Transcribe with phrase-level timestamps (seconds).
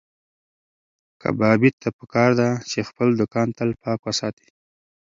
[1.21, 4.47] کبابي ته پکار ده چې خپل دوکان تل پاک وساتي.